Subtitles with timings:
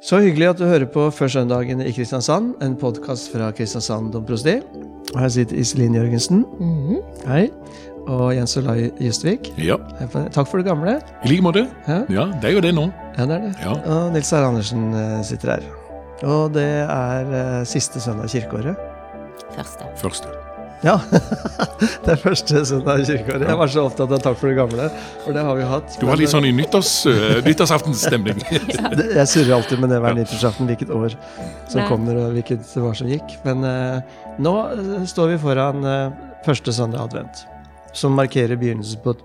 [0.00, 4.56] Så hyggelig at du hører på Førsøndagen i Kristiansand, en podkast fra Kristiansand domprosti.
[5.12, 6.44] Og Her sitter Iselin Jørgensen.
[7.28, 7.50] Hei.
[8.08, 9.50] Og Jens Olai Justvik.
[9.60, 9.76] Ja.
[10.32, 10.96] Takk for det gamle.
[11.24, 11.66] i like måte.
[11.86, 12.88] Ja, Ja, det er jo det nå.
[13.18, 13.54] ja det er det.
[13.60, 13.74] Ja.
[13.76, 15.68] Og Nils Herre Andersen eh, sitter her.
[16.24, 18.76] Og det er eh, siste søndag i kirkeåret.
[19.52, 19.84] Første.
[20.00, 20.39] Første.
[20.80, 20.94] Ja,
[22.04, 23.44] det er første søndag i kirkeåret.
[23.44, 24.86] Jeg var så opptatt av takk for det gamle,
[25.26, 25.98] for det har vi hatt.
[26.00, 28.40] Du var litt sånn i nyttårs, uh, nyttårsaftensstemning.
[28.48, 28.92] ja.
[29.20, 31.12] jeg surrer alltid med det hver nyttårsaften, hvilket år
[31.68, 31.86] som Nei.
[31.90, 33.36] kommer og hvilket år som gikk.
[33.44, 36.16] Men uh, nå eh, står vi foran uh,
[36.48, 37.44] første søndag advent,
[37.92, 39.24] som markerer begynnelsen på et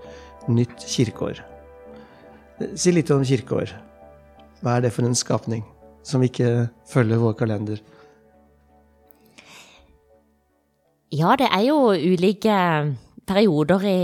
[0.52, 1.40] nytt kirkeår.
[2.60, 3.72] Eh, Si litt om kirkeår.
[4.60, 5.64] Hva er det for en skapning
[6.04, 7.80] som ikke følger vår kalender?
[11.14, 12.54] Ja, det er jo ulike
[13.26, 14.00] perioder i,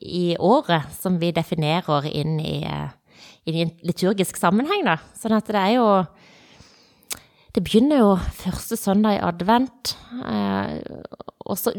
[0.00, 2.62] i året som vi definerer inn i,
[3.44, 4.96] i en liturgisk sammenheng, da.
[5.20, 5.86] Sånn at det er jo
[7.52, 9.96] Det begynner jo første søndag i advent.
[10.24, 10.80] Eh,
[11.44, 11.74] og så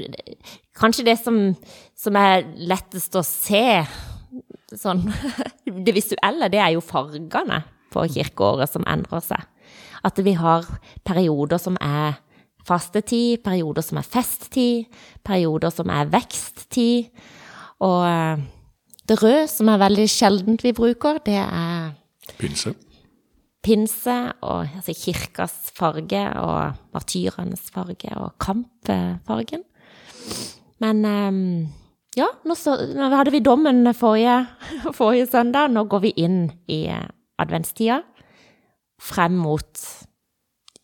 [0.78, 1.56] Kanskje det som,
[1.96, 3.82] som er lettest å se,
[4.78, 5.08] sånn
[5.86, 9.42] Det visuelle, det er jo fargene på kirkeåret som endrer seg.
[10.06, 10.68] At vi har
[11.08, 12.20] perioder som er
[12.68, 17.10] fastetid, perioder som er festtid, perioder som er veksttid.
[17.82, 18.46] Og eh,
[19.10, 21.92] det røde, som er veldig sjeldent vi bruker, det er
[22.38, 22.74] Pinse.
[23.64, 29.66] pinse og altså kirkas farge og martyrenes farge og kampfargen.
[30.82, 31.42] Men eh,
[32.20, 34.46] ja, nå, så, nå hadde vi dommen forrige,
[35.00, 35.72] forrige søndag.
[35.72, 37.10] Nå går vi inn i eh,
[37.42, 38.02] adventstida
[39.02, 39.86] frem mot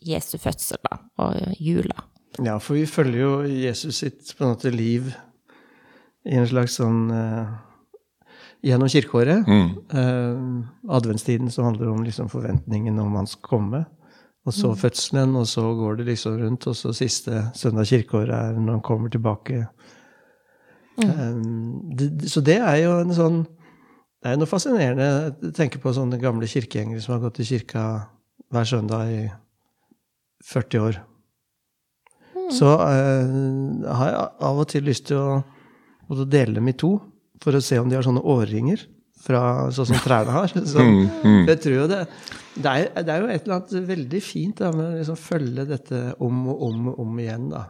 [0.08, 2.03] Jesu fødsel da, og jula.
[2.44, 5.08] Ja, for vi følger jo Jesus sitt på en måte liv
[6.27, 7.55] i en slags sånn uh,
[8.66, 9.45] Gjennom kirkeåret.
[9.45, 9.67] Mm.
[9.94, 13.83] Uh, adventstiden som handler om liksom forventningen om han skal komme.
[14.47, 18.57] Og så fødselen, og så går det liksom rundt, og så siste søndag kirkeåret er
[18.57, 19.66] når han kommer tilbake.
[20.97, 21.09] Mm.
[21.12, 23.46] Um, det- så det er jo en sånn
[24.23, 25.07] Det er noe fascinerende
[25.46, 27.84] å tenke på sånne gamle kirkegjengere som har gått i kirka
[28.51, 29.19] hver søndag i
[30.47, 31.00] 40 år.
[32.53, 35.40] Så uh, har jeg av og til lyst til å,
[36.08, 36.96] å dele dem i to,
[37.44, 38.85] for å se om de har sånne årringer,
[39.28, 39.41] fra,
[39.74, 40.52] sånn som trærne har.
[40.72, 40.84] Så,
[41.47, 42.03] Jeg tror jo det,
[42.56, 45.66] det, er, det er jo et eller annet veldig fint da, med å liksom følge
[45.68, 47.50] dette om og om og om igjen.
[47.52, 47.66] da.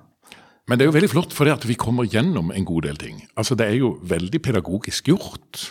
[0.68, 3.00] Men det er jo veldig flott, for det at vi kommer gjennom en god del
[3.00, 3.22] ting.
[3.40, 5.70] Altså, Det er jo veldig pedagogisk gjort.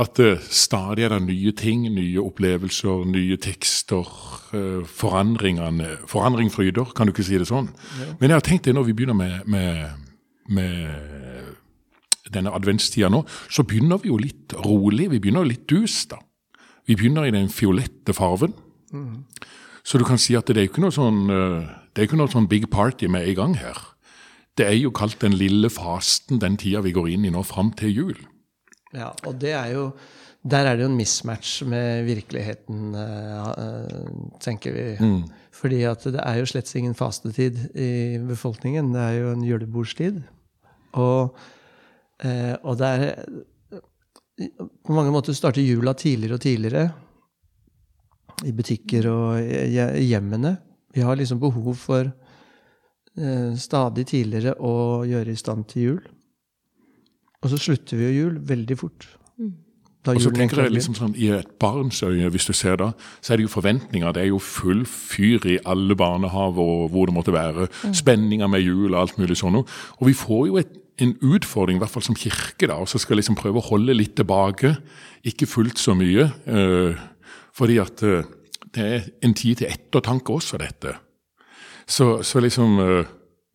[0.00, 4.08] At det stadig er det nye ting, nye opplevelser, nye tekster.
[4.54, 7.68] eh, forandringene, Forandring fryder, kan du ikke si det sånn?
[8.20, 9.90] Men jeg har tenkt det når vi begynner med, med,
[10.48, 11.56] med
[12.32, 15.10] denne adventstida nå, så begynner vi jo litt rolig.
[15.10, 16.18] Vi begynner litt dus, da.
[16.86, 18.54] Vi begynner i den fiolette farven.
[19.84, 22.20] Så du kan si at det er jo ikke noe sånn, eh, det er ikke
[22.20, 23.76] noe sånn big party med i gang her.
[24.56, 27.72] Det er jo kalt den lille fasten, den tida vi går inn i nå, fram
[27.72, 28.18] til jul.
[28.92, 29.92] Ja, og det er jo
[30.42, 34.08] Der er det jo en mismatch med virkeligheten, eh,
[34.42, 34.86] tenker vi.
[35.54, 38.92] Fordi at det er jo slett ingen fastetid i befolkningen.
[38.92, 40.18] Det er jo en julebordstid.
[40.98, 41.36] Og,
[42.24, 43.24] eh, og det er
[44.84, 46.92] På mange måter starter jula tidligere og tidligere.
[48.44, 50.56] I butikker og i i hjemmene.
[50.92, 52.10] Vi har liksom behov for
[53.16, 56.02] eh, stadig tidligere å gjøre i stand til jul.
[57.42, 59.08] Og så slutter vi jo jul veldig fort.
[60.02, 62.88] Da Og så tenker jeg liksom sånn, I et barns øye, hvis du ser da,
[63.22, 64.14] så er det jo forventninger.
[64.14, 67.68] Det er jo full fyr i alle barnehaver og hvor det måtte være.
[67.94, 69.60] Spenninger med jul og alt mulig sånn.
[69.60, 69.68] noe.
[70.00, 72.98] Og vi får jo et, en utfordring, i hvert fall som kirke, da, og så
[72.98, 74.74] skal liksom prøve å holde litt tilbake.
[75.22, 76.32] Ikke fullt så mye.
[76.50, 76.98] eh,
[77.54, 78.26] fordi at eh,
[78.74, 80.96] det er en tid til ettertanke også, dette.
[81.86, 83.04] Så, så liksom eh,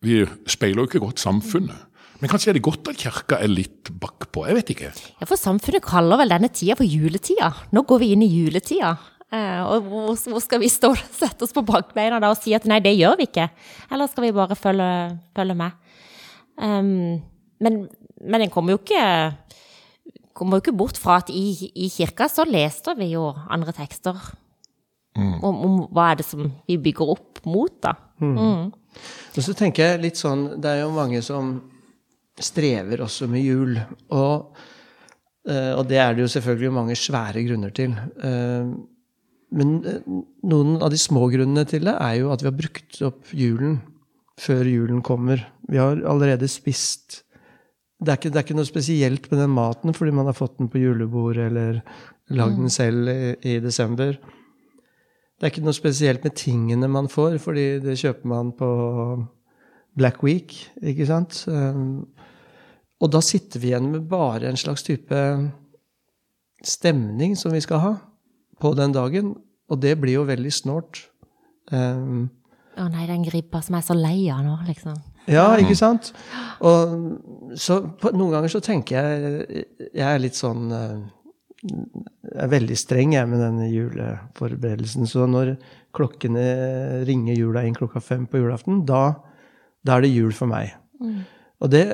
[0.00, 1.87] Vi speiler jo ikke godt samfunnet.
[2.18, 4.42] Men kanskje er det godt at kirka er litt bakpå.
[4.48, 4.90] Jeg vet ikke.
[5.20, 7.52] Ja, for samfunnet kaller vel denne tida for juletida.
[7.74, 8.96] Nå går vi inn i juletida.
[9.28, 12.54] Eh, og hvor, hvor skal vi stå og sette oss på bakbeina da og si
[12.56, 13.46] at nei, det gjør vi ikke?
[13.92, 14.88] Eller skal vi bare følge,
[15.36, 15.76] følge med?
[16.58, 17.20] Um,
[17.62, 17.76] men,
[18.24, 19.04] men en kommer jo ikke
[20.38, 24.16] kommer jo ikke bort fra at i, i kirka så leste vi jo andre tekster
[25.18, 27.96] om, om hva er det som vi bygger opp mot, da.
[28.22, 28.70] Mm.
[28.70, 31.52] Og så tenker jeg litt sånn Det er jo mange som
[32.44, 33.78] strever også med jul.
[34.14, 34.56] Og,
[35.48, 37.96] eh, og det er det jo selvfølgelig mange svære grunner til.
[38.22, 38.72] Eh,
[39.50, 40.02] Men eh,
[40.44, 43.78] noen av de små grunnene til det er jo at vi har brukt opp julen
[44.38, 45.40] før julen kommer.
[45.68, 47.22] Vi har allerede spist
[47.98, 50.58] det er, ikke, det er ikke noe spesielt med den maten fordi man har fått
[50.60, 51.80] den på julebordet eller
[52.30, 54.12] lagd den selv i, i desember.
[55.38, 58.68] Det er ikke noe spesielt med tingene man får, fordi det kjøper man på
[59.98, 61.40] Black Week, ikke sant?
[62.98, 65.18] Og da sitter vi igjen med bare en slags type
[66.66, 67.92] stemning som vi skal ha
[68.58, 69.36] på den dagen,
[69.70, 71.04] og det blir jo veldig snålt.
[71.70, 72.26] Um,
[72.78, 74.96] Å nei, den gribba som er så lei av nå, liksom.
[75.30, 76.10] ja, ikke sant?
[76.64, 81.02] Og så på, noen ganger så tenker jeg Jeg er litt sånn eh,
[81.68, 85.06] Jeg er veldig streng jeg med denne juleforberedelsen.
[85.10, 85.56] Så når
[85.94, 89.18] klokkene ringer jula inn klokka fem på julaften, da,
[89.84, 90.72] da er det jul for meg.
[91.58, 91.84] Og det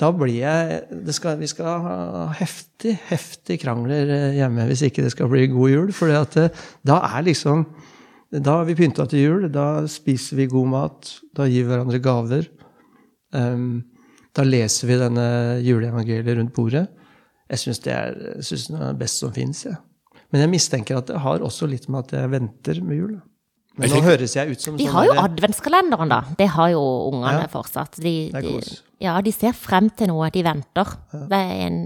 [0.00, 5.12] da blir jeg skal, Vi skal ha heftig, heftig krangler eh, hjemme hvis ikke det
[5.14, 5.92] skal bli god jul.
[5.96, 7.66] For da er liksom
[8.32, 9.48] Da har vi pynta til jul.
[9.52, 11.14] Da spiser vi god mat.
[11.36, 12.48] Da gir vi hverandre gaver.
[13.32, 13.82] Um,
[14.32, 15.26] da leser vi denne
[15.60, 16.86] juleevangeliet rundt bordet.
[17.52, 17.96] Jeg syns det
[18.40, 19.66] det er best som fins.
[19.68, 19.76] Ja.
[20.32, 23.18] Men jeg mistenker at det har også litt med at jeg venter med jul.
[23.78, 26.20] Men nå høres jeg ut som De sånn har jo adventskalenderen, da.
[26.36, 26.80] Det har jo
[27.12, 27.48] ungene Ja.
[27.48, 27.96] fortsatt.
[28.02, 28.60] De, de,
[29.00, 30.28] ja, de ser frem til noe.
[30.30, 30.84] De venter.
[31.12, 31.78] Det er en,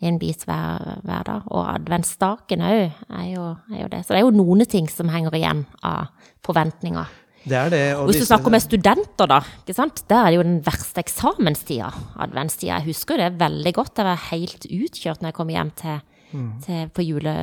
[0.00, 1.42] en bit hver, hver dag.
[1.52, 4.00] Og adventsdagen òg er, er jo det.
[4.06, 6.08] Så det er jo noen ting som henger igjen av
[6.42, 7.06] forventninger.
[7.44, 7.82] Det er det.
[7.98, 10.00] og hvis du disse- snakker med studenter, da, ikke sant?
[10.08, 11.90] der er det jo den verste eksamenstida.
[12.16, 12.78] Adventstida.
[12.80, 13.92] Jeg husker det veldig godt.
[14.00, 16.00] Jeg var helt utkjørt når jeg kom hjem til,
[16.32, 16.60] Mm.
[16.64, 17.34] til på jule,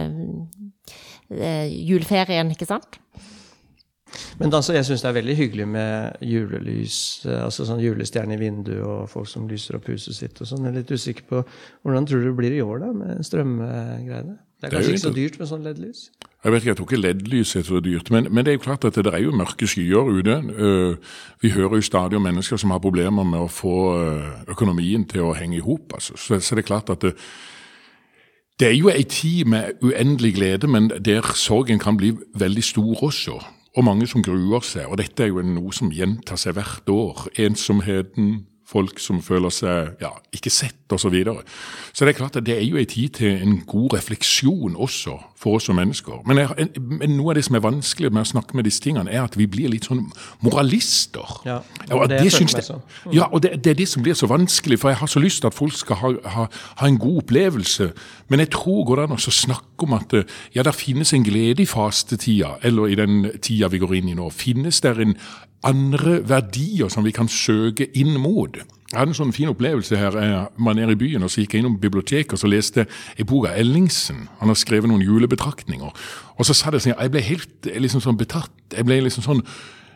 [1.31, 2.97] eh, juleferien, ikke sant?
[4.39, 8.41] Men altså, jeg syns det er veldig hyggelig med julelys, eh, altså sånn julestjerne i
[8.41, 10.65] vinduet og folk som lyser opp huset sitt og sånn.
[10.67, 11.43] Jeg er litt usikker på
[11.83, 14.39] hvordan tror du det blir i år, da, med strømgreiene?
[14.61, 16.01] Det er Det er kanskje ikke så dyrt med sånn LED-lys?
[16.41, 18.63] Jeg vet ikke, jeg tror ikke LED-lys er så dyrt, men, men det er jo
[18.65, 20.35] klart at det er jo mørke skyer ute.
[20.65, 25.05] Eh, Vi hører jo stadig om mennesker som har problemer med å få eh, økonomien
[25.09, 25.93] til å henge i hop.
[25.93, 26.17] Altså.
[26.17, 27.15] Så, så det er klart at det,
[28.61, 33.03] det er jo ei tid med uendelig glede, men der sorgen kan bli veldig stor
[33.09, 33.39] også.
[33.77, 34.89] Og mange som gruer seg.
[34.91, 37.27] Og dette er jo noe som gjentar seg hvert år.
[37.39, 38.33] Ensomheten,
[38.71, 41.01] folk som føler seg ja, ikke sett osv.
[41.01, 41.41] Så, videre.
[41.93, 45.17] så det er klart at det er jo en tid til en god refleksjon også
[45.41, 46.21] for oss som mennesker.
[46.29, 49.09] Men, jeg, men noe av det som er vanskelig med å snakke med disse tingene,
[49.09, 50.03] er at vi blir litt sånn
[50.45, 51.25] moralister.
[51.47, 54.29] Ja, det og det jeg jeg- ja, og det, det er det som blir så
[54.29, 56.47] vanskelig, for jeg har så lyst til at folk skal ha, ha,
[56.77, 57.91] ha en god opplevelse.
[58.29, 60.13] Men jeg tror går det an å snakke om at
[60.55, 64.17] ja, det finnes en glede i fastetida, eller i den tida vi går inn i
[64.19, 64.29] nå.
[64.29, 65.15] Finnes det en
[65.67, 68.55] andre verdier som vi kan søke inn mot?
[68.91, 70.17] Jeg hadde en sånn fin opplevelse her.
[70.59, 72.83] Man er i byen og så gikk jeg innom biblioteket og så leste
[73.17, 74.25] jeg bok av Ellingsen.
[74.41, 75.93] Han har skrevet noen julebetraktninger.
[76.35, 78.51] Og så sa det sånn, jeg ble helt eh, liksom sånn betatt.
[78.75, 79.45] Jeg ble liksom sånn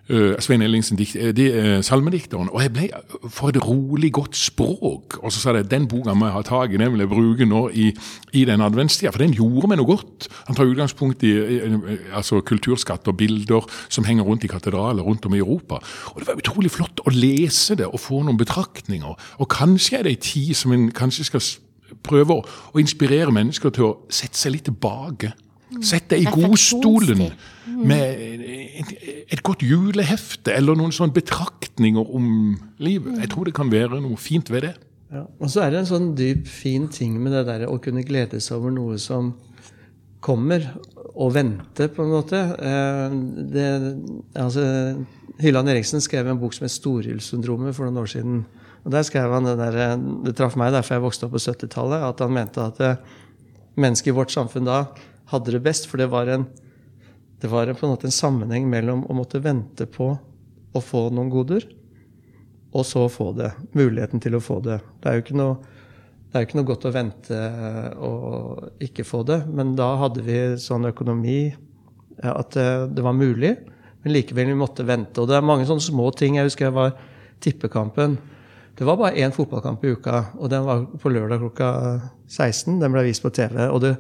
[0.06, 2.52] Uh, Svein Ellingsen, dikt, de, uh, salmedikteren.
[2.54, 2.90] Og jeg ble
[3.34, 5.18] for et rolig, godt språk.
[5.24, 7.48] Og så sa jeg den boka må jeg ha tak i, den vil jeg bruke
[7.50, 7.88] nå i,
[8.38, 9.10] i den adventstida.
[9.16, 10.28] For den gjorde meg noe godt.
[10.46, 15.26] Han tar utgangspunkt i, i altså kulturskatt og bilder som henger rundt i katedraler rundt
[15.26, 15.82] om i Europa.
[16.14, 19.18] Og det var utrolig flott å lese det og få noen betraktninger.
[19.42, 21.48] Og kanskje er det ei tid som en kanskje skal
[22.06, 25.34] prøve å, å inspirere mennesker til å sette seg litt tilbake.
[25.82, 27.24] Sett deg i godstolen
[27.90, 28.20] med
[29.26, 32.28] et, godt julehefte eller noen sånne betraktninger om
[32.78, 33.18] livet.
[33.24, 34.76] Jeg tror det kan være noe fint ved det.
[35.14, 35.24] Ja.
[35.42, 38.42] Og så er det en sånn dyp, fin ting med det der å kunne glede
[38.44, 39.34] seg over noe som
[40.26, 40.70] kommer,
[41.16, 42.40] og vente, på en måte.
[42.58, 43.14] Eh,
[43.54, 43.68] Det,
[44.36, 44.64] altså,
[45.40, 48.46] Hylland Eriksen skrev en bok som het 'Storhjulssyndromet' for noen år siden.
[48.86, 52.10] Og der skrev han Det der, det traff meg derfor jeg vokste opp på 70-tallet,
[52.10, 53.00] at han mente at mennesket
[53.78, 54.86] mennesker i vårt samfunn da
[55.32, 56.48] hadde det best, for det var en
[57.42, 60.08] det var en, på en måte en sammenheng mellom å måtte vente på
[60.76, 61.66] å få noen goder,
[62.76, 63.52] og så få det.
[63.76, 64.80] Muligheten til å få det.
[65.04, 65.58] Det er jo ikke noe,
[66.36, 67.42] ikke noe godt å vente
[68.04, 71.40] og ikke få det, men da hadde vi sånn økonomi
[72.24, 73.54] at det, det var mulig,
[74.04, 75.22] men likevel vi måtte vente.
[75.22, 76.40] Og det er mange sånne små ting.
[76.40, 76.98] Jeg husker jeg var
[77.44, 78.18] tippekampen.
[78.76, 81.72] Det var bare én fotballkamp i uka, og den var på lørdag klokka
[82.28, 82.80] 16.
[82.82, 83.68] Den ble vist på TV.
[83.70, 83.96] og det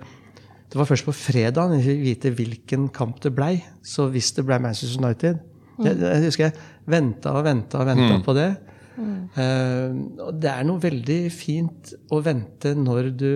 [0.71, 3.59] det var først på fredag vi fikk vite hvilken kamp det blei.
[3.85, 5.39] Så hvis det blei Manchester United
[5.83, 6.55] jeg, jeg husker jeg
[6.87, 8.47] venta og venta og venta på det.
[8.95, 13.29] Eh, og det er noe veldig fint å vente når du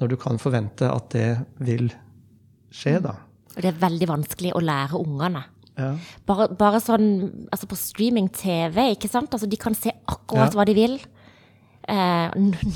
[0.00, 1.28] Når du kan forvente at det
[1.64, 1.86] vil
[2.68, 3.14] skje, da.
[3.56, 5.40] Og det er veldig vanskelig å lære ungene.
[5.76, 5.94] Ja.
[6.28, 9.32] Bare, bare sånn altså på streaming-TV, ikke sant?
[9.32, 10.56] Altså, de kan se akkurat Ja.
[10.58, 10.98] hva de vil.
[11.86, 12.30] Eh,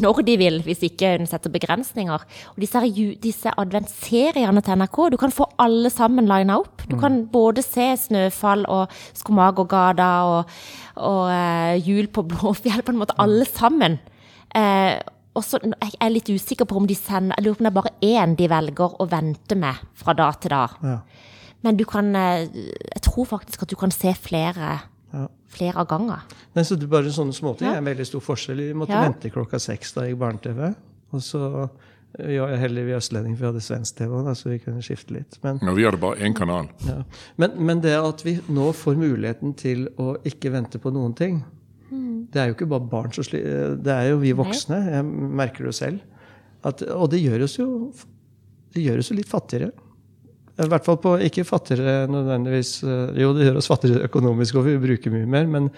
[0.05, 2.27] når de vil, hvis ikke hun setter begrensninger.
[2.53, 2.83] Og disse,
[3.23, 6.85] disse adventsseriene til NRK, du kan få alle sammen lina opp.
[6.91, 10.61] Du kan både se Snøfall og Skomagergata og,
[10.97, 13.99] og eh, Jul på Blåfjell, på en måte alle sammen.
[14.55, 14.95] Eh,
[15.35, 17.71] og så jeg er litt usikker på om de sender Jeg lurer på om det
[17.71, 20.65] er bare én de velger å vente med fra da til da.
[20.83, 20.97] Ja.
[21.67, 22.47] Men du kan eh,
[22.95, 24.79] Jeg tror faktisk at du kan se flere.
[25.51, 26.21] Flere av ganger.
[26.55, 27.75] Nei, så det er bare sånne småting Ja.
[27.75, 28.57] er en veldig stor forskjell.
[28.57, 29.03] Vi måtte Ja.
[29.09, 30.75] vente klokka seks da jeg gikk barne-TV.
[31.13, 31.69] Og så
[32.19, 35.11] eh, ja, heldig vi østlending, for vi hadde svensk TV da, så vi kunne skifte
[35.15, 35.39] litt.
[35.43, 36.69] Men, Ja, vi hadde bare én kanal.
[36.87, 37.03] ja.
[37.37, 41.45] men, men det at vi nå får muligheten til å ikke vente på noen ting,
[41.91, 44.77] det er jo ikke bare barn som sliter, det er jo vi voksne.
[44.93, 46.01] Jeg merker det jo selv.
[46.63, 47.93] At, og det gjør oss jo
[48.73, 49.73] det gjør oss jo litt fattigere.
[50.61, 54.69] I hvert fall på, ikke fattigere nødvendigvis eh, Jo, det gjør oss fattigere økonomisk, og
[54.69, 55.69] vi bruker mye mer, men,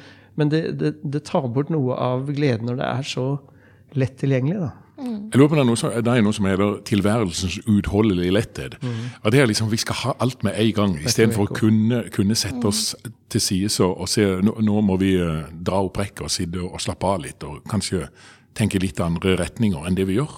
[0.40, 3.26] men det, det, det tar bort noe av gleden når det er så
[3.98, 4.60] lett tilgjengelig.
[4.62, 4.72] da.
[5.02, 8.76] Jeg lurer på det er noe som, det er noe som heter tilværelsens utholdelige letthet.
[9.22, 12.36] Og det er liksom, Vi skal ha alt med en gang, istedenfor å kunne, kunne
[12.38, 12.94] sette oss
[13.32, 16.62] til side og, og se nå, nå må vi eh, dra opp rekka og sitte
[16.62, 18.06] og slappe av litt, og kanskje
[18.54, 20.36] tenke litt andre retninger enn det vi gjør.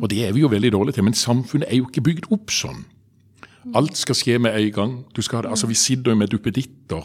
[0.00, 2.52] Og det er vi jo veldig dårlige til, men samfunnet er jo ikke bygd opp
[2.54, 2.84] sånn.
[3.74, 5.04] Alt skal skje med en gang.
[5.20, 7.02] Skal, altså Vi sitter jo med duppeditter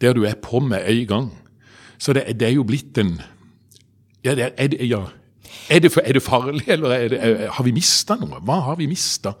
[0.00, 1.30] der du er på med en gang.
[1.98, 3.20] Så det, det er jo blitt en
[4.24, 5.02] Ja, det er, det, ja.
[5.70, 8.40] Er, det, er det farlig, eller er har vi mista noe?
[8.44, 9.32] Hva har vi mista?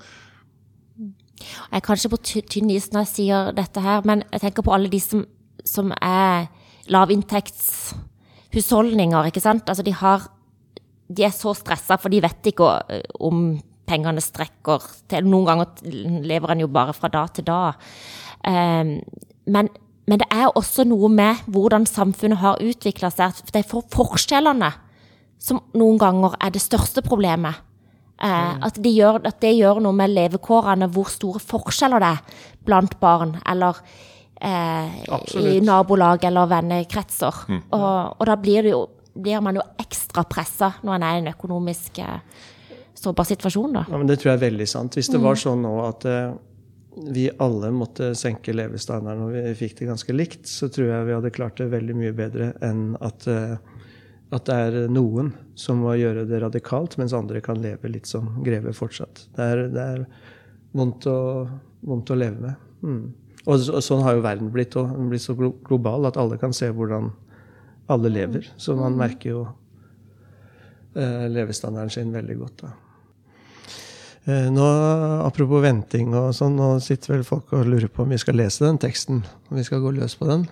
[0.98, 4.62] Jeg er kanskje på ty- tynn is når jeg sier dette her, men jeg tenker
[4.66, 5.24] på alle de som,
[5.64, 6.46] som er
[6.88, 9.68] lavinntektshusholdninger, ikke sant?
[9.68, 10.28] Altså de har
[11.08, 13.54] De er så stressa, for de vet ikke eh, om
[13.88, 15.92] pengene strekker til Noen ganger
[16.28, 17.60] lever en jo bare fra da til da.
[18.44, 18.98] Um,
[19.48, 19.70] men,
[20.08, 23.40] men det er også noe med hvordan samfunnet har utvikla seg.
[23.48, 24.70] Det er for forskjellene
[25.38, 27.64] som noen ganger er det største problemet.
[28.18, 32.46] Eh, at, de gjør, at det gjør noe med levekårene, hvor store forskjeller det er
[32.66, 33.78] blant barn, eller
[34.42, 34.96] eh,
[35.38, 37.44] i nabolag eller vennekretser.
[37.70, 38.82] Og, og da blir, det jo,
[39.14, 42.42] blir man jo ekstra pressa når man er i en økonomisk eh,
[43.02, 43.72] sårbar situasjon.
[43.78, 43.84] Da.
[43.90, 44.94] Ja, men Det tror jeg er veldig sant.
[44.98, 46.32] Hvis det var sånn nå at eh,
[47.14, 51.14] vi alle måtte senke levestandarden og vi fikk det ganske likt, så tror jeg vi
[51.14, 53.54] hadde klart det veldig mye bedre enn at, eh,
[54.34, 58.42] at det er noen som må gjøre det radikalt, mens andre kan leve litt som
[58.44, 59.28] greve fortsatt.
[59.36, 60.02] Det er, det er
[60.74, 61.46] vondt, å,
[61.86, 62.66] vondt å leve med.
[62.82, 63.00] Mm.
[63.46, 66.36] Og, så- og sånn har jo verden blitt, og den blir så global at alle
[66.36, 67.12] kan se hvordan
[67.88, 68.44] alle lever.
[68.60, 69.46] Så man merker jo
[70.94, 72.62] eh, levestandarden sin veldig godt.
[72.66, 72.72] da.
[74.28, 74.64] Eh, Nå,
[75.24, 78.66] Apropos venting og sånn, nå sitter vel folk og lurer på om vi skal lese
[78.66, 79.22] den teksten.
[79.48, 80.44] Om vi skal gå løs på den.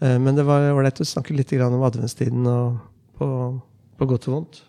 [0.00, 2.78] Eh, Men det var ålreit å snakke litt om adventstiden og
[3.18, 3.28] på,
[3.98, 4.62] på godt og vondt.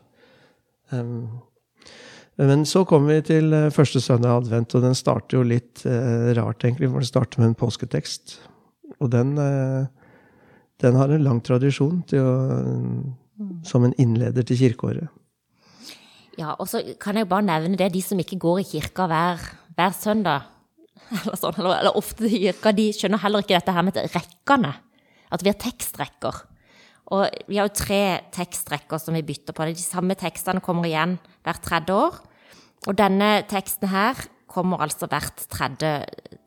[2.40, 6.66] Men så kommer vi til eh, første søndag advent, og den starter jo litt rart,
[6.66, 6.90] egentlig.
[6.90, 8.36] For den starter med en påsketekst.
[9.00, 9.38] Og den,
[10.84, 12.36] den har en lang tradisjon til å,
[13.64, 15.08] som en innleder til kirkeåret.
[16.39, 19.41] Ja, og så kan jeg bare nevne det, de som ikke går i kirka hver,
[19.75, 20.48] hver søndag,
[21.25, 24.72] eller, sånn, eller, eller ofte i kirka, de skjønner heller ikke dette her med rekkene.
[25.29, 26.39] At vi har tekstrekker.
[27.13, 28.03] Og vi har jo tre
[28.34, 29.67] tekstrekker som vi bytter på.
[29.67, 32.19] De samme tekstene kommer igjen hvert tredje år.
[32.88, 35.91] Og denne teksten her kommer altså hvert tredje,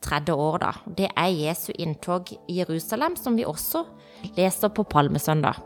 [0.03, 0.73] tredje år, da.
[0.87, 3.85] Det er Jesu inntog i Jerusalem, som vi også
[4.39, 5.61] leser på Palmesøndag.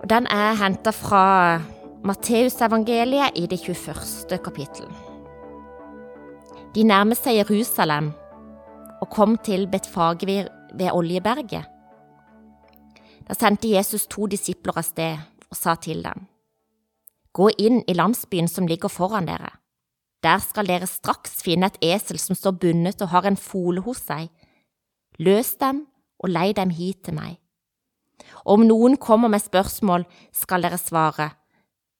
[0.00, 1.24] Og Den er henta fra
[2.04, 4.38] Matteusevangeliet i det 21.
[4.44, 4.88] kapittel.
[6.74, 8.10] De nærmer seg Jerusalem
[9.00, 11.64] og kom til Betfage ved, ved Oljeberget.
[13.24, 15.16] Da sendte Jesus to disipler av sted
[15.48, 16.26] og sa til dem,
[17.32, 19.54] Gå inn i landsbyen som ligger foran dere.
[20.20, 24.02] Der skal dere straks finne et esel som står bundet og har en fole hos
[24.10, 24.28] seg.
[25.16, 25.86] Løs dem
[26.20, 27.40] og lei dem hit til meg.
[28.44, 30.04] Og om noen kommer med spørsmål,
[30.36, 31.30] skal dere svare,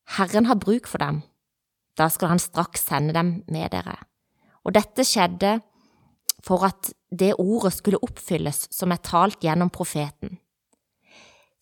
[0.04, 1.22] Herren har bruk for dem.
[1.98, 3.96] Da skal han straks sende dem med dere.
[4.64, 5.58] Og dette skjedde
[6.44, 10.38] for at det ordet skulle oppfylles som er talt gjennom profeten.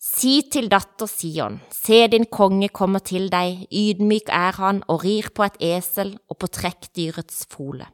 [0.03, 5.29] Si til datter Sion, se din konge kommer til deg, ydmyk er han og rir
[5.31, 7.87] på et esel og på trekkdyrets fole.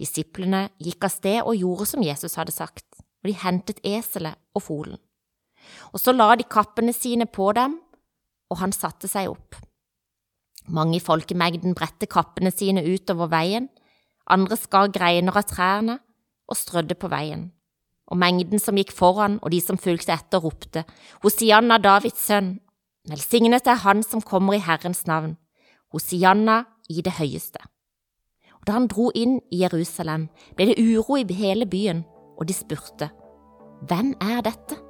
[0.00, 4.66] Disiplene gikk av sted og gjorde som Jesus hadde sagt, og de hentet eselet og
[4.66, 4.98] folen.
[5.94, 7.78] Og så la de kappene sine på dem,
[8.50, 9.56] og han satte seg opp.
[10.66, 13.68] Mange i folkemengden bredte kappene sine utover veien,
[14.26, 16.00] andre skar greiner av trærne
[16.50, 17.50] og strødde på veien.
[18.10, 20.84] Og mengden som gikk foran og de som fulgte etter, ropte,
[21.22, 22.56] Hosianna, Davids sønn,
[23.10, 25.36] velsignet er han som kommer i Herrens navn,
[25.94, 27.62] Hosianna i det høyeste.
[28.58, 32.04] Og da han dro inn i Jerusalem, ble det uro i hele byen,
[32.38, 33.10] og de spurte,
[33.86, 34.85] Hvem er dette?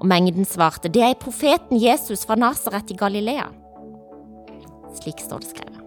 [0.00, 3.48] Og mengden svarte, det er profeten Jesus fra Nasaret i Galilea.
[4.96, 5.82] Slik står det skrevet.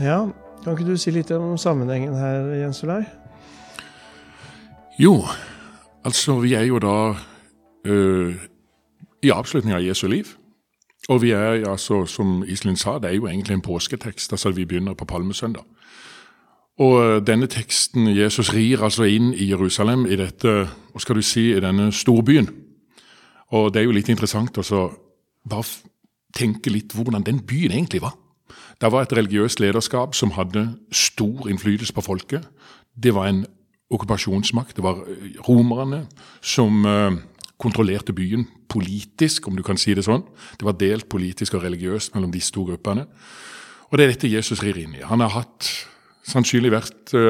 [0.00, 0.26] Ja,
[0.64, 3.02] kan ikke du si litt om sammenhengen her, Jens Olai?
[5.00, 5.24] Jo,
[6.04, 7.14] altså vi er jo da
[7.84, 8.34] øh,
[9.22, 10.36] i avslutningen av Jesu liv.
[11.08, 14.32] Og vi er altså, som Iselin sa, det er jo egentlig en påsketekst.
[14.32, 15.64] altså Vi begynner på palmesøndag.
[16.80, 21.24] Og øh, denne teksten Jesus rir altså inn i Jerusalem, i dette, hva skal du
[21.24, 22.48] si, i denne storbyen.
[23.52, 24.82] Og det er jo litt interessant å
[25.50, 25.66] bare
[26.36, 28.14] tenke litt hvordan den byen egentlig var.
[28.80, 32.46] Det var et religiøst lederskap som hadde stor innflytelse på folket.
[32.96, 33.44] Det var en
[33.90, 34.78] okkupasjonsmakt.
[34.78, 36.06] Det var øh, romerne
[36.40, 37.20] som øh,
[37.60, 40.24] kontrollerte byen politisk, om du kan si det sånn.
[40.56, 43.04] Det var delt politisk og religiøst mellom disse to gruppene.
[43.90, 45.04] Og det er dette Jesus rir inn i.
[45.04, 45.68] Han har hatt
[46.30, 47.24] sannsynlig vært å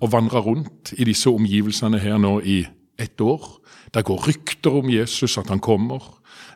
[0.00, 2.62] og vandra rundt i disse omgivelsene her nå i
[2.98, 3.44] ett år.
[3.94, 6.02] Det går rykter om Jesus, at han kommer.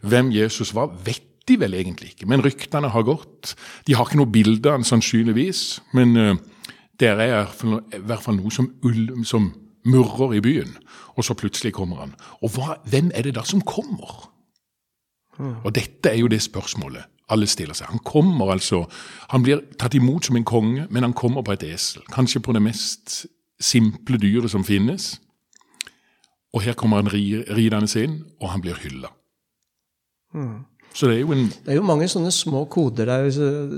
[0.03, 3.57] Hvem Jesus var, vet de vel egentlig ikke, men ryktene har gått.
[3.87, 6.37] De har ikke noe bilde av han sannsynligvis, men uh,
[7.01, 8.69] det er i hvert fall noe som,
[9.27, 9.49] som
[9.83, 10.77] murrer i byen.
[11.19, 12.15] Og så plutselig kommer han.
[12.47, 14.29] Og hva, hvem er det da som kommer?
[15.41, 15.65] Mm.
[15.65, 17.91] Og dette er jo det spørsmålet alle stiller seg.
[17.93, 18.87] Han kommer altså
[19.33, 22.03] Han blir tatt imot som en konge, men han kommer på et esel.
[22.13, 23.25] Kanskje på det mest
[23.63, 25.15] simple dyret som finnes.
[26.53, 29.09] Og her kommer han ridende inn, og han blir hylla.
[30.37, 30.65] Mm.
[30.93, 33.31] Så det er jo en Det er jo mange sånne små koder der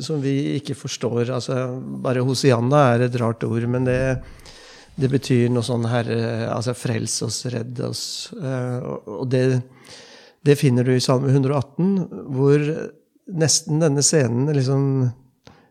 [0.03, 1.31] som vi ikke forstår.
[1.31, 4.19] Altså, bare Hosianna er et rart ord, men det,
[4.99, 8.05] det betyr noe sånn herre Altså frels oss, redd oss.
[8.35, 9.45] Eh, og det,
[10.43, 11.95] det finner du i Salme 118,
[12.35, 12.67] hvor
[13.27, 14.89] nesten denne scenen liksom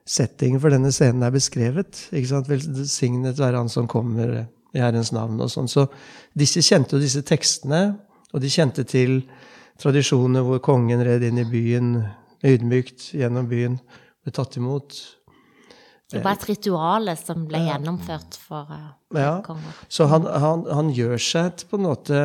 [0.03, 2.09] Settingen for denne scenen er beskrevet.
[2.11, 2.49] ikke sant?
[2.51, 4.33] Velsignet være Han som kommer
[4.75, 5.39] i Herrens navn.
[5.39, 5.69] og sånn.
[5.71, 5.85] Så
[6.35, 7.95] disse kjente jo disse tekstene,
[8.33, 9.21] og de kjente til
[9.79, 12.03] tradisjoner hvor kongen red inn i byen
[12.43, 13.79] ydmykt gjennom byen,
[14.23, 14.99] ble tatt imot.
[16.11, 19.37] Det var et ritual som ble gjennomført for uh, ja.
[19.45, 19.71] kongen.
[19.87, 22.19] Så han, han, han, gjør seg på en måte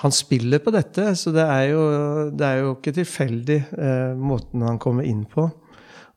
[0.00, 1.80] Han spiller på dette, så det er jo,
[2.32, 5.44] det er jo ikke tilfeldig eh, måten han kommer inn på.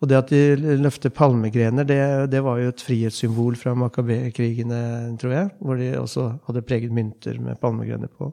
[0.04, 2.00] Og det at de løfter palmegrener, det,
[2.32, 4.80] det var jo et frihetssymbol fra makabekrigene,
[5.20, 5.52] tror jeg.
[5.64, 8.32] Hvor de også hadde preget mynter med palmegrener på.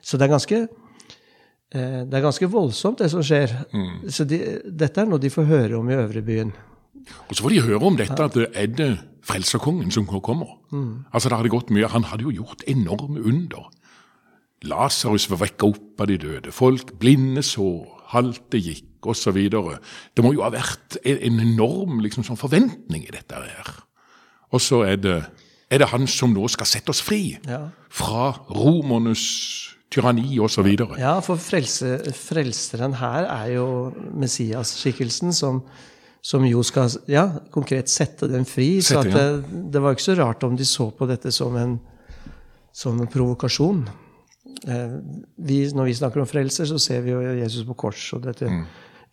[0.00, 0.60] Så det er ganske,
[1.76, 3.52] eh, det er ganske voldsomt, det som skjer.
[3.72, 4.08] Mm.
[4.12, 6.52] Så de, dette er noe de får høre om i Øvrebyen.
[7.28, 8.90] Og så får de høre om dette at det er det
[9.28, 10.56] frelserkongen som kommer.
[10.72, 11.04] Mm.
[11.12, 11.88] Altså det hadde gått mye.
[11.92, 13.68] Han hadde jo gjort enorme under.
[14.66, 16.52] Lasarus var vekka opp av de døde.
[16.54, 17.68] Folk blinde så,
[18.10, 19.36] halte gikk, osv.
[19.46, 23.70] Det må jo ha vært en enorm liksom, sånn forventning i dette her.
[24.50, 25.18] Og så er det,
[25.70, 27.68] er det han som nå skal sette oss fri ja.
[27.92, 29.22] fra romernes
[29.92, 30.66] tyranni osv.
[30.98, 33.68] Ja, for frelse, frelseren her er jo
[34.18, 35.62] Messias-skikkelsen som,
[36.20, 38.80] som, jo skal ja, konkret sette dem fri.
[38.84, 41.78] Sette, så det, det, var ikke så rart om de så på dette som en,
[42.74, 43.86] som en provokasjon.
[44.66, 44.98] Eh,
[45.36, 48.48] vi, når vi snakker om frelser, så ser vi jo Jesus på kors og dette
[48.50, 48.62] mm.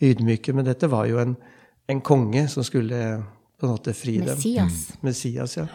[0.02, 0.54] ydmyke.
[0.54, 1.36] Men dette var jo en,
[1.90, 3.02] en, konge som skulle
[3.60, 4.40] på en måte fri Messias.
[4.42, 4.66] dem.
[4.66, 5.04] Messias.
[5.04, 5.68] Messias, ja.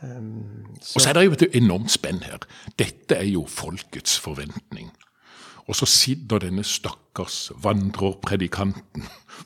[0.00, 0.96] Um, så.
[0.96, 2.40] Og så er det jo et enormt spenn her.
[2.80, 4.88] Dette er jo folkets forventning.
[5.68, 9.04] Og så sitter denne stakkars vandrerpredikanten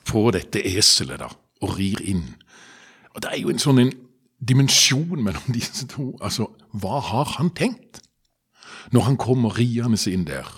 [0.09, 1.29] på dette eselet da,
[1.61, 2.29] og rir inn.
[3.15, 3.93] Og Det er jo en sånn en
[4.39, 6.13] dimensjon mellom disse to.
[6.23, 8.04] Altså, hva har han tenkt?
[8.93, 10.49] Når han kommer riende inn der,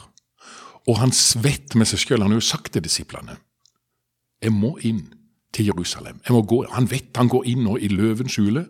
[0.87, 2.23] og han svetter med seg sjøl.
[2.23, 3.39] Han har jo sagt til disiplene
[4.43, 5.07] Jeg må inn
[5.55, 6.21] til Jerusalem.
[6.27, 6.65] Jeg må gå.
[6.75, 8.67] Han vet han går inn nå i løvens hule.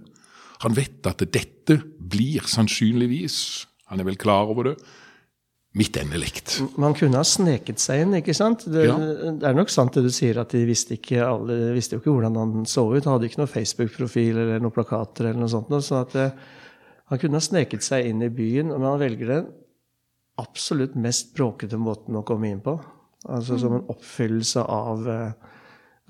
[0.65, 4.77] Han vet at dette blir sannsynligvis, han er vel klar over det,
[5.77, 6.55] mitt endelikt.
[6.81, 8.65] Man kunne ha sneket seg inn, ikke sant?
[8.73, 8.95] Det, ja.
[8.97, 12.15] det, er nok sant det du sier, at de visste ikke, alle, visste jo ikke
[12.15, 13.03] hvordan han så ut.
[13.05, 15.75] Han hadde ikke noen Facebook-profil eller noen plakater eller noe sånt.
[15.85, 16.47] Så at eh,
[17.07, 19.51] han kunne ha sneket seg inn i byen, men han velger den
[20.43, 22.77] absolutt mest bråkete måten å komme inn på.
[23.31, 25.53] Altså som en oppfyllelse av eh,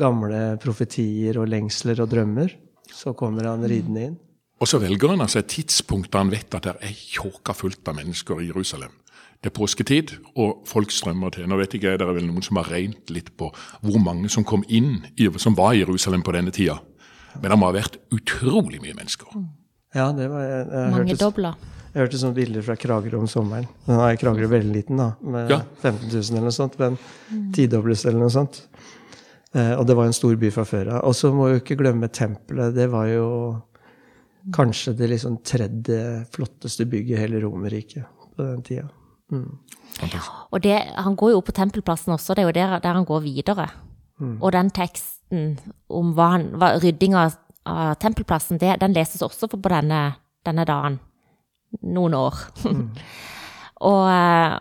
[0.01, 2.55] gamle profetier og lengsler og drømmer.
[2.93, 4.17] Så kommer han ridende inn.
[4.61, 7.89] Og så velger han altså et tidspunkt da han vet at det er tjåka fullt
[7.91, 8.95] av mennesker i Jerusalem.
[9.37, 11.45] Det er påsketid, og folk strømmer til.
[11.49, 13.51] Nå vet ikke jeg, Det er vel noen som har regnet litt på
[13.85, 15.05] hvor mange som kom inn,
[15.37, 16.81] som var i Jerusalem på denne tida.
[17.37, 19.29] Men det må ha vært utrolig mye mennesker.
[19.97, 21.55] Ja, det var jeg, jeg Mange hørte.
[21.97, 23.69] Jeg hørte sånne bilder fra Kragerø om sommeren.
[23.89, 25.63] Nå er Kragerø veldig liten, da, med ja.
[25.81, 26.77] 15 000 eller noe sånt.
[26.83, 27.47] Men mm.
[27.57, 28.61] tidobles eller noe sånt.
[29.57, 31.07] Eh, og det var en stor by fra før av.
[31.09, 32.77] Og så må vi ikke glemme tempelet.
[32.77, 33.31] Det var jo
[34.55, 36.03] kanskje det liksom tredje
[36.35, 38.05] flotteste bygget i hele Romerriket
[38.37, 38.87] på den tida.
[39.33, 39.49] Mm.
[40.53, 43.09] Og det, han går jo opp på Tempelplassen også, det er jo der, der han
[43.09, 43.71] går videre.
[44.41, 45.57] Og den teksten
[45.93, 47.37] om hva han, hva, rydding av
[48.01, 50.01] Tempelplassen, det, den leses også på denne,
[50.47, 51.01] denne dagen.
[51.83, 52.39] Noen år.
[53.91, 54.57] og, eh,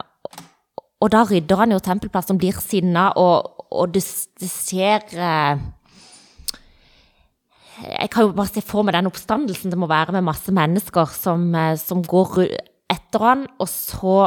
[1.01, 4.03] og da rydder han jo Tempelplassen, blir sinna, og, og det,
[4.41, 5.61] det ser eh,
[7.85, 11.13] Jeg kan jo bare se for meg den oppstandelsen det må være med masse mennesker
[11.13, 12.47] som, eh, som går
[12.91, 14.17] etter han, og så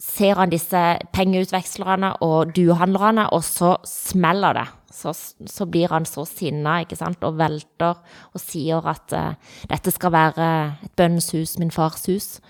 [0.00, 0.80] ser han disse
[1.12, 4.68] pengeutvekslerne og duehandlerne, og så smeller det.
[4.90, 5.14] Så,
[5.46, 7.24] så blir han så sinna ikke sant?
[7.24, 7.94] og velter
[8.34, 9.34] og sier at uh,
[9.70, 10.46] dette skal være
[10.84, 12.40] et bønnens hus, min fars hus.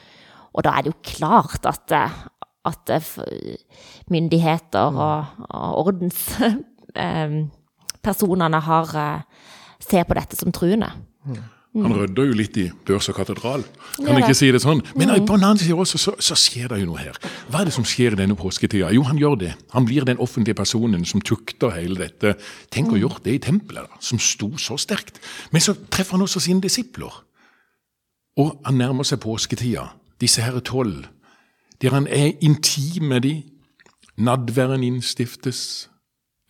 [0.57, 2.13] Og da er det jo klart at, eh,
[2.67, 3.11] at eh,
[4.11, 8.87] myndigheter og, og ordenspersonene har
[9.79, 10.91] ser på dette som truende.
[11.71, 13.63] Han rydder jo litt i børs og katedral,
[13.95, 14.81] kan Ja, ikke si det sånn.
[14.99, 17.19] Men på den annen side også, så, så skjer det jo noe her.
[17.47, 18.89] Hva er det som skjer i denne påsketida?
[18.91, 19.53] Jo, han gjør det.
[19.77, 22.35] Han blir den offentlige personen som tukter hele dette.
[22.75, 25.23] Tenk å gjort det i tempelet, da, som sto så sterkt.
[25.55, 27.23] Men så treffer han også sine disipler.
[28.43, 29.93] Og han nærmer seg påsketida.
[30.19, 31.07] Disse her tolv.
[31.81, 33.37] Der han er intim med de.
[34.19, 35.87] Nadværen innstiftes.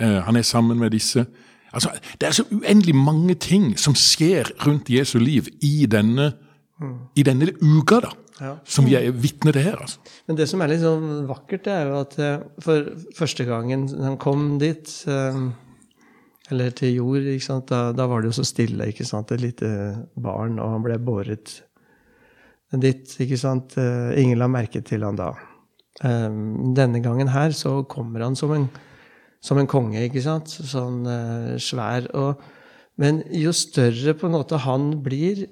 [0.01, 1.27] Eh, han er sammen med disse.
[1.73, 6.33] Altså, Det er så uendelig mange ting som skjer rundt Jesu liv i denne,
[7.17, 8.11] i denne uka, da.
[8.41, 8.55] Ja.
[8.65, 9.77] Som vi er vitne til her.
[9.85, 10.01] altså.
[10.29, 12.87] Men det som er litt sånn vakkert, det er jo at eh, for
[13.19, 15.41] første gangen han kom dit, eh,
[16.51, 17.29] eller til jord,
[17.69, 19.69] da, da var det jo så stille, ikke sant, et lite
[20.17, 21.61] barn, og han ble båret
[22.81, 23.77] dit, ikke sant.
[23.77, 25.35] Eh, Ingen la merke til han da.
[26.01, 28.71] Denne gangen her så kommer han som en,
[29.45, 32.09] som en konge, ikke sant, sånn eh, svær.
[32.19, 32.43] Og,
[33.01, 35.47] men jo større på en måte han blir,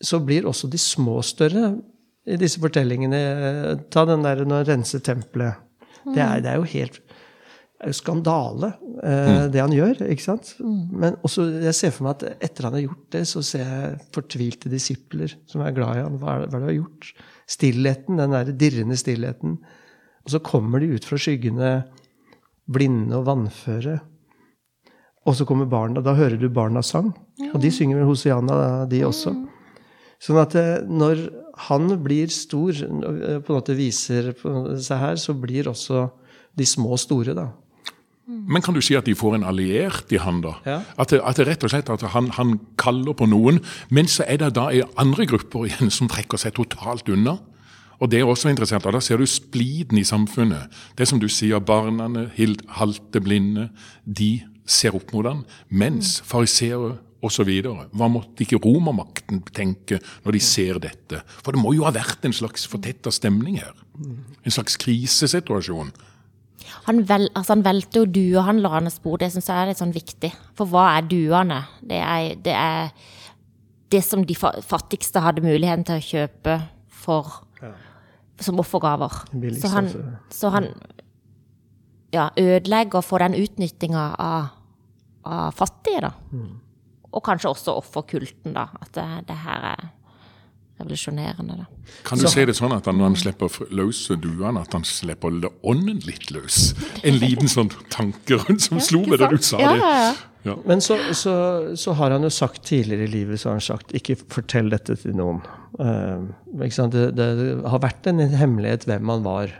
[0.00, 1.74] så blir også de små større
[2.28, 3.20] i disse fortellingene.
[3.92, 5.60] Ta den der når han renser tempelet.
[6.04, 7.00] Det, er, det er jo helt
[7.80, 8.68] det er jo skandale,
[9.08, 10.02] eh, det han gjør.
[10.12, 10.50] ikke sant?
[10.60, 13.94] Men også, jeg ser for meg at etter han har gjort det, så ser jeg
[14.12, 16.18] fortvilte disipler som er glad i han.
[16.20, 17.08] Hva er det, hva er det du har gjort?
[17.56, 19.56] Stillheten, den der dirrende stillheten.
[20.26, 21.70] Og så kommer de ut fra skyggene,
[22.70, 23.98] blinde og vannføre.
[25.28, 26.02] Og så kommer barna.
[26.04, 27.12] Da hører du barnas sang.
[27.52, 29.34] Og de synger vel Hosianna, de også.
[30.20, 31.24] Sånn at eh, når
[31.68, 36.08] han blir stor, eh, på en måte viser på seg her, så blir også
[36.56, 37.48] de små store, da.
[38.30, 40.52] Men kan du si at de får en alliert i han, da?
[40.62, 40.76] Ja.
[41.00, 43.58] At, det, at det rett og slett at han, han kaller på noen,
[43.90, 44.68] men så er det da
[45.00, 47.40] andre grupper igjen som trekker seg totalt unna.
[48.00, 50.70] Og det er også interessant, og Da ser du spliden i samfunnet.
[50.96, 53.68] Det som du sier, barna, hild- halte, blinde,
[54.06, 55.44] de ser opp mot ham.
[55.70, 57.50] mens fariseere osv.
[57.92, 61.22] Hva måtte ikke romermakten tenke når de ser dette?
[61.44, 63.74] For det må jo ha vært en slags fortetta stemning her.
[64.44, 65.92] En slags krisesituasjon.
[66.86, 70.30] Han, vel, altså han velter jo duehandlernes spor, det syns jeg er litt sånn viktig.
[70.56, 71.64] For hva er duene?
[71.82, 72.92] Det er det, er
[73.92, 76.56] det som de fattigste hadde muligheten til å kjøpe
[77.02, 77.42] for,
[78.40, 79.20] som offergaver.
[79.60, 79.90] Så han,
[80.32, 80.70] så han
[82.14, 84.50] ja, ødelegger for den utnyttinga av,
[85.24, 86.12] av fattige, da.
[87.10, 88.68] Og kanskje også offerkulten, da.
[88.80, 89.88] At det, det her er
[90.80, 91.66] revolusjonerende, da.
[92.06, 95.34] Kan du se det sånn at han, når han slipper løs duene, at han slipper
[95.66, 96.70] ånden litt løs?
[97.04, 99.80] En liten sånn tanke rundt som slo meg da du sa Ja, det.
[99.84, 100.10] ja, ja.
[100.10, 100.14] Ja.
[100.42, 101.32] Men så, så,
[101.76, 104.96] så har han jo sagt tidligere i livet så har han sagt, ikke fortell dette
[105.02, 105.42] til noen.
[105.76, 106.30] Uh?
[106.48, 107.28] Det, det
[107.68, 109.52] har vært en hemmelighet hvem han var.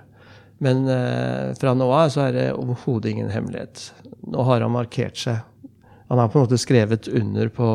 [0.64, 3.90] Men uh, fra nå av så er det overhodet ingen hemmelighet.
[4.32, 5.44] Nå har han markert seg.
[6.10, 7.68] Han har på en måte skrevet under på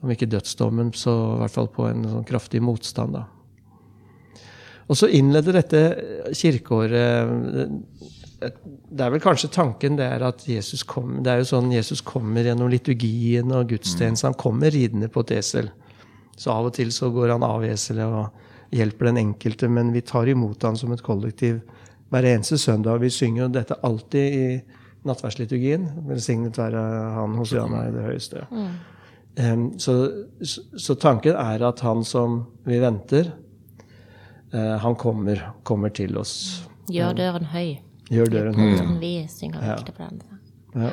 [0.00, 3.18] om ikke dødsdommen, så i hvert fall på en sånn kraftig motstand.
[3.18, 3.26] da.
[4.90, 5.82] Og så innleder dette
[6.34, 7.68] kirkeåret
[8.40, 12.00] Det er vel kanskje tanken det er at Jesus kom, det er jo sånn Jesus
[12.00, 14.30] kommer gjennom liturgien og gudstjenesten.
[14.32, 15.68] Han kommer ridende på et esel.
[16.40, 20.00] Så av og til så går han av eselet og hjelper den enkelte, men vi
[20.06, 21.60] tar imot han som et kollektiv
[22.10, 23.02] hver eneste søndag.
[23.02, 24.46] Vi synger jo dette alltid i
[25.08, 25.84] nattverdsliturgien.
[26.08, 26.80] Velsignet være
[27.16, 28.46] Han hos Jana i det høyeste.
[28.50, 29.78] Mm.
[29.78, 29.94] så,
[30.42, 33.30] så, så tanken er at han som vi venter,
[34.54, 36.66] uh, han kommer, kommer til oss.
[36.90, 37.89] Gjør døren høy.
[38.10, 38.74] Gjør døren høy.
[38.80, 39.76] Som vi synger Ja.
[39.86, 40.20] på den.
[40.74, 40.90] Ja.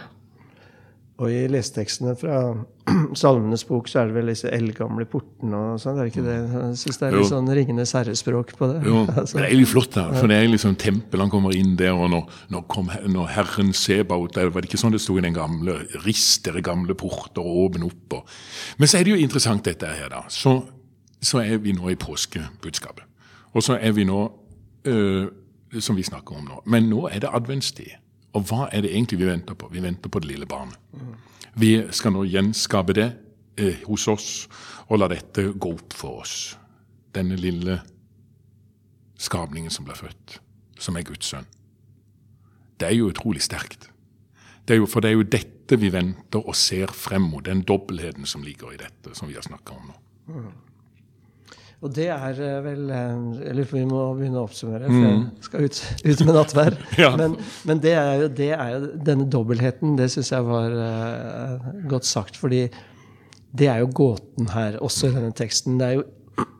[1.17, 2.39] Og i lesetekstene fra
[3.17, 5.97] Salmenes bok så er det vel disse eldgamle portene og sånn.
[5.97, 6.36] Er det ikke det?
[6.53, 8.84] Jeg syns det er litt sånn Ringenes herrespråk på det.
[8.86, 10.03] Jo, Altså, det er litt flott, da.
[10.13, 11.23] For det er liksom tempel.
[11.25, 14.93] Han kommer inn der, og når, når, kom, når Herren Sebaot Var det ikke sånn
[14.93, 18.19] det sto i den gamle Rist dere gamle porter og åpne opp.
[18.19, 18.38] Og.
[18.77, 20.21] Men så er det jo interessant dette her, da.
[20.30, 20.53] Så,
[21.17, 23.10] så er vi nå i påskebudskapet.
[23.58, 24.21] Og så er vi nå
[24.86, 25.25] øh,
[25.80, 26.62] Som vi snakker om nå.
[26.65, 27.97] Men nå er det adventstid.
[28.38, 29.69] Og hva er det egentlig vi venter på?
[29.71, 30.77] Vi venter på det lille barnet.
[31.58, 33.08] Vi skal nå gjenskape det
[33.58, 34.30] eh, hos oss
[34.88, 36.36] og la dette gå opp for oss.
[37.15, 37.80] Denne lille
[39.17, 40.38] skapningen som ble født,
[40.80, 41.47] som er Guds sønn.
[42.77, 43.89] Det er jo utrolig sterkt.
[44.67, 48.27] Det jo, for det er jo dette vi venter og ser frem mot, den dobbeltheten
[48.27, 49.97] som ligger i dette, som vi har snakka om nå.
[51.85, 55.65] Og det er eh, vel eh, Eller vi må begynne å oppsummere, for jeg skal
[55.67, 56.77] ut, ut med nattvær.
[56.77, 56.93] Mm.
[57.03, 57.11] Ja.
[57.19, 57.35] Men,
[57.69, 62.07] men det, er jo, det er jo denne dobbeltheten, det syns jeg var uh, godt
[62.09, 62.39] sagt.
[62.41, 62.63] Fordi
[63.57, 65.77] det er jo gåten her, også i denne teksten.
[65.77, 66.07] Det er jo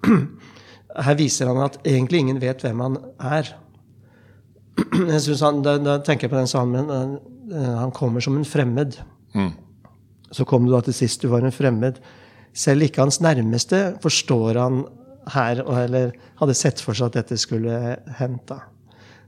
[1.08, 3.50] Her viser han at egentlig ingen vet hvem han er.
[5.14, 6.90] Jeg synes han, da, da tenker jeg på den salmen.
[6.90, 8.98] eh, Han kommer som en fremmed.
[9.38, 9.52] Mm.
[10.34, 12.00] Så kom du da til sist du var en fremmed.
[12.58, 14.80] Selv ikke hans nærmeste forstår han
[15.34, 18.58] her, eller hadde sett for seg at dette skulle hente.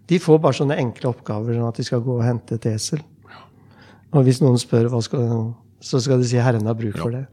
[0.10, 3.02] De får bare sånne enkle oppgaver, sånn at de skal gå og hente et esel.
[4.10, 7.28] Og hvis noen spør, skal, så skal de si 'Herren har bruk for det'.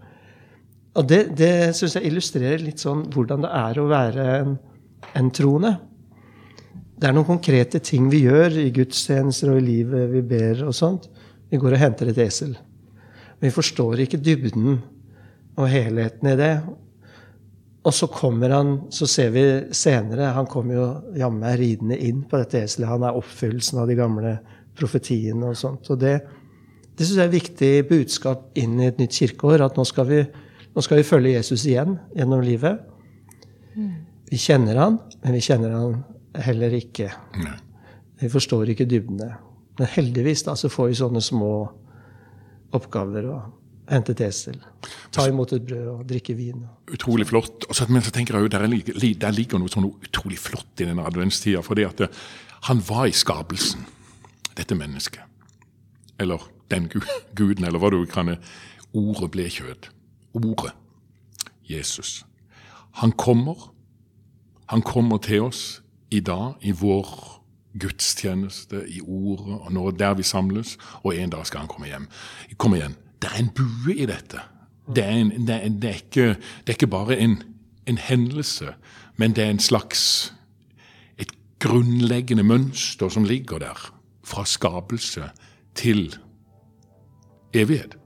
[0.97, 4.55] Og det, det syns jeg illustrerer litt sånn hvordan det er å være en,
[5.15, 5.75] en troende.
[6.97, 10.77] Det er noen konkrete ting vi gjør i gudstjenester og i livet vi ber og
[10.77, 11.11] sånt.
[11.53, 12.55] Vi går og henter et esel.
[13.37, 14.79] Men vi forstår ikke dybden
[15.61, 16.55] og helheten i det.
[17.87, 19.45] Og så kommer han, så ser vi
[19.77, 20.87] senere Han kommer jo
[21.19, 22.91] jammen meg ridende inn på dette eselet.
[22.91, 24.33] Han er oppfyllelsen av de gamle
[24.77, 25.87] profetiene og sånt.
[25.95, 26.17] Og det,
[26.97, 29.63] det syns jeg er et viktig budskap inn i et nytt kirkeår.
[29.69, 30.21] At nå skal vi,
[30.75, 32.83] nå skal vi følge Jesus igjen gjennom livet.
[34.27, 36.01] Vi kjenner han, men vi kjenner han
[36.43, 37.13] heller ikke.
[38.19, 39.31] Vi forstår ikke dybdene.
[39.79, 41.53] Men heldigvis da, så får vi sånne små
[42.75, 43.31] oppgaver.
[43.31, 43.39] å
[43.87, 44.57] Hente et esel,
[45.15, 46.65] ta imot et brød og drikke vin.
[46.91, 47.69] Utrolig flott.
[47.69, 50.83] Og så, men så tenker jeg jo, der, er, der ligger noe sånn utrolig flott
[50.83, 51.63] i denne adventstida.
[51.63, 52.11] fordi at det,
[52.67, 53.87] han var i skapelsen,
[54.59, 55.23] dette mennesket.
[56.19, 56.91] Eller den
[57.39, 58.37] guden, eller hva du kan
[58.97, 59.91] Ordet ble kjød.
[60.35, 60.73] Ordet.
[61.69, 62.25] Jesus.
[63.03, 63.73] Han kommer.
[64.67, 67.37] Han kommer til oss i dag, i vår
[67.79, 72.09] gudstjeneste, i ordet, og nå der vi samles, og en dag skal han komme hjem.
[72.57, 72.97] Kom igjen.
[73.23, 74.41] Det er en bue i dette.
[74.95, 77.43] Det er, en, det er, det er, ikke, det er ikke bare en,
[77.87, 78.75] en hendelse,
[79.17, 80.33] men det er en slags
[81.19, 83.93] et grunnleggende mønster som ligger der,
[84.25, 85.31] fra skapelse
[85.75, 86.17] til
[87.55, 87.97] evighet.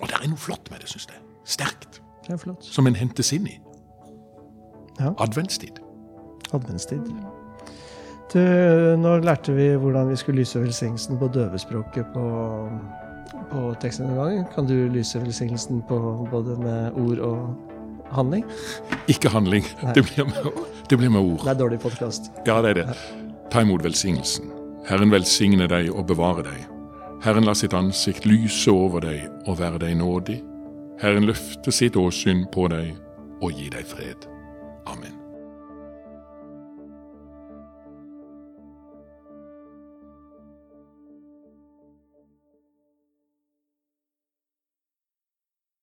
[0.00, 1.20] Og det er noe flott med det, syns jeg.
[1.44, 2.00] Sterkt.
[2.26, 2.64] Det er flott.
[2.64, 3.58] Som en hentes inn i.
[5.00, 5.12] Ja.
[5.22, 5.78] Adventstid.
[6.52, 7.06] Adventstid.
[8.32, 8.40] Du,
[8.98, 12.26] nå lærte vi hvordan vi skulle lyse velsignelsen på døvespråket på,
[13.50, 14.44] på teksten denne gangen.
[14.54, 15.98] Kan du lyse velsignelsen på
[16.30, 18.44] både med ord og handling?
[19.08, 19.64] Ikke handling.
[19.94, 21.44] Det blir, med, det blir med ord.
[21.44, 22.30] Det er dårlig podkast.
[22.46, 22.98] Ja, det er det.
[23.52, 24.50] Ta imot velsignelsen.
[24.88, 26.68] Herren velsigne deg og bevare deg.
[27.22, 30.40] Herren la sitt ansikt lyse over deg og være deg nådig.
[31.02, 32.94] Herren løfte sitt åsyn på deg
[33.42, 34.26] og gi deg fred.
[34.90, 35.21] Amen.